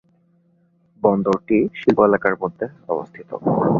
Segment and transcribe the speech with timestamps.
[1.03, 3.29] বন্দরটি শিল্প এলাকার মধ্যে অবস্থিত।